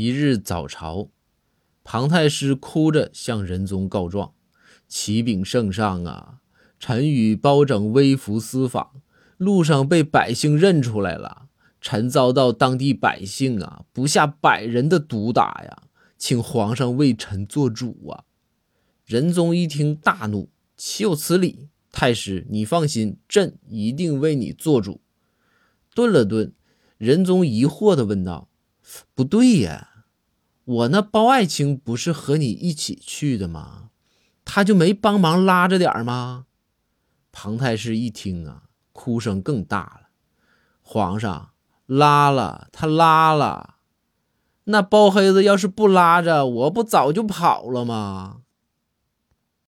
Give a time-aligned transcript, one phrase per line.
[0.00, 1.08] 一日早朝，
[1.82, 4.32] 庞太师哭着向仁宗告状
[4.86, 6.38] ：“启禀圣上啊，
[6.78, 9.02] 臣与包拯微服私访，
[9.38, 11.48] 路上被百姓认出来了，
[11.80, 15.82] 臣遭到当地百姓啊不下百人的毒打呀，
[16.16, 18.22] 请皇上为臣做主啊！”
[19.04, 21.66] 仁宗一听大怒：“岂有此理！
[21.90, 25.00] 太师，你放心，朕一定为你做主。”
[25.92, 26.52] 顿了顿，
[26.98, 28.48] 仁宗疑惑地问道
[29.14, 30.04] ：“不对呀，
[30.64, 33.90] 我那包爱卿不是和你一起去的吗？
[34.44, 36.46] 他就没帮忙拉着点吗？”
[37.30, 40.08] 庞太师一听啊，哭声更大了
[40.82, 41.50] ：“皇上
[41.86, 43.76] 拉了，他拉了。
[44.64, 48.42] 那包黑子要是不拉着，我不早就跑了吗？”